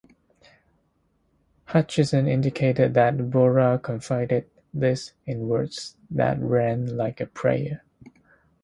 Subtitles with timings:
[1.65, 7.83] Hutchinson indicated that Borah confided this in words that ran like a prayer.